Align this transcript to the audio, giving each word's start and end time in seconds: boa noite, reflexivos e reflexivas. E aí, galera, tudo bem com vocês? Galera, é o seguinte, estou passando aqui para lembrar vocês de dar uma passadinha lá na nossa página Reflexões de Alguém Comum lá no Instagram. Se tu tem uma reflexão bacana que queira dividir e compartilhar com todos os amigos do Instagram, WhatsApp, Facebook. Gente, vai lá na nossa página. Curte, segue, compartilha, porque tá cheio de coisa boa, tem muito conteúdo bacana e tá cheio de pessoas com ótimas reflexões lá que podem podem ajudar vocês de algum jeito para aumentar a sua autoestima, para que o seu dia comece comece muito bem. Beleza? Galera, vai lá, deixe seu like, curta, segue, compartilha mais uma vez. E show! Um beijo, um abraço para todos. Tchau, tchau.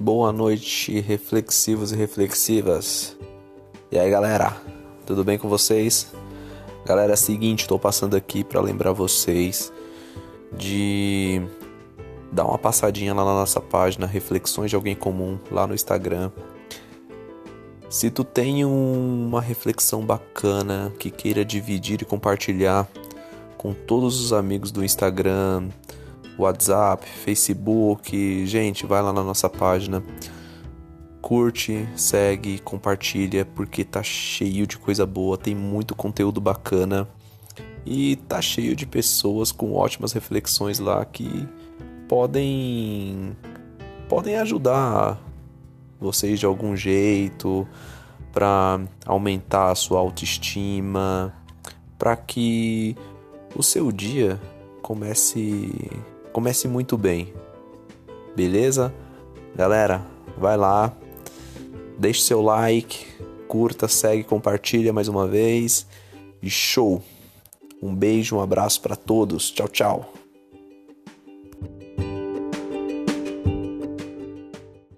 boa 0.00 0.32
noite, 0.32 1.00
reflexivos 1.00 1.90
e 1.90 1.96
reflexivas. 1.96 3.16
E 3.90 3.98
aí, 3.98 4.08
galera, 4.08 4.56
tudo 5.04 5.24
bem 5.24 5.36
com 5.36 5.48
vocês? 5.48 6.12
Galera, 6.86 7.12
é 7.12 7.14
o 7.14 7.18
seguinte, 7.18 7.62
estou 7.62 7.80
passando 7.80 8.16
aqui 8.16 8.44
para 8.44 8.60
lembrar 8.60 8.92
vocês 8.92 9.72
de 10.56 11.42
dar 12.30 12.44
uma 12.44 12.56
passadinha 12.58 13.12
lá 13.12 13.24
na 13.24 13.34
nossa 13.34 13.60
página 13.60 14.06
Reflexões 14.06 14.70
de 14.70 14.76
Alguém 14.76 14.94
Comum 14.94 15.36
lá 15.50 15.66
no 15.66 15.74
Instagram. 15.74 16.30
Se 17.90 18.08
tu 18.08 18.22
tem 18.22 18.64
uma 18.64 19.40
reflexão 19.40 20.02
bacana 20.02 20.92
que 20.98 21.10
queira 21.10 21.44
dividir 21.44 22.00
e 22.02 22.04
compartilhar 22.04 22.88
com 23.56 23.72
todos 23.72 24.20
os 24.20 24.32
amigos 24.32 24.70
do 24.70 24.84
Instagram, 24.84 25.68
WhatsApp, 26.38 27.06
Facebook. 27.06 28.46
Gente, 28.46 28.86
vai 28.86 29.02
lá 29.02 29.12
na 29.12 29.22
nossa 29.22 29.48
página. 29.48 30.02
Curte, 31.20 31.88
segue, 31.96 32.58
compartilha, 32.60 33.44
porque 33.44 33.84
tá 33.84 34.02
cheio 34.02 34.66
de 34.66 34.78
coisa 34.78 35.04
boa, 35.04 35.36
tem 35.36 35.54
muito 35.54 35.94
conteúdo 35.94 36.40
bacana 36.40 37.08
e 37.84 38.16
tá 38.16 38.40
cheio 38.40 38.76
de 38.76 38.86
pessoas 38.86 39.50
com 39.50 39.72
ótimas 39.72 40.12
reflexões 40.12 40.78
lá 40.78 41.04
que 41.04 41.48
podem 42.06 43.36
podem 44.08 44.36
ajudar 44.36 45.20
vocês 46.00 46.38
de 46.38 46.46
algum 46.46 46.76
jeito 46.76 47.66
para 48.32 48.80
aumentar 49.04 49.70
a 49.70 49.74
sua 49.74 49.98
autoestima, 49.98 51.34
para 51.98 52.16
que 52.16 52.96
o 53.56 53.62
seu 53.62 53.90
dia 53.90 54.40
comece 54.80 55.90
comece 56.38 56.68
muito 56.68 56.96
bem. 56.96 57.34
Beleza? 58.36 58.94
Galera, 59.56 60.06
vai 60.36 60.56
lá, 60.56 60.96
deixe 61.98 62.22
seu 62.22 62.40
like, 62.40 63.06
curta, 63.48 63.88
segue, 63.88 64.22
compartilha 64.22 64.92
mais 64.92 65.08
uma 65.08 65.26
vez. 65.26 65.84
E 66.40 66.48
show! 66.48 67.02
Um 67.82 67.92
beijo, 67.92 68.36
um 68.36 68.40
abraço 68.40 68.80
para 68.80 68.94
todos. 68.94 69.50
Tchau, 69.50 69.66
tchau. 69.66 70.12